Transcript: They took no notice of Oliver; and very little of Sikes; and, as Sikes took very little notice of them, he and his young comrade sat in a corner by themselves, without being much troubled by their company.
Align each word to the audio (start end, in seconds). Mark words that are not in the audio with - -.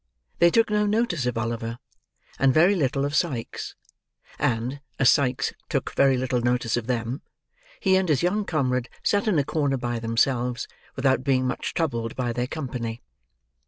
They 0.39 0.49
took 0.49 0.71
no 0.71 0.87
notice 0.87 1.27
of 1.27 1.37
Oliver; 1.37 1.77
and 2.39 2.51
very 2.51 2.73
little 2.73 3.05
of 3.05 3.13
Sikes; 3.13 3.75
and, 4.39 4.81
as 4.97 5.11
Sikes 5.11 5.53
took 5.69 5.93
very 5.93 6.17
little 6.17 6.41
notice 6.41 6.75
of 6.75 6.87
them, 6.87 7.21
he 7.79 7.95
and 7.97 8.09
his 8.09 8.23
young 8.23 8.43
comrade 8.43 8.89
sat 9.03 9.27
in 9.27 9.37
a 9.37 9.43
corner 9.43 9.77
by 9.77 9.99
themselves, 9.99 10.67
without 10.95 11.23
being 11.23 11.45
much 11.45 11.75
troubled 11.75 12.15
by 12.15 12.33
their 12.33 12.47
company. 12.47 13.03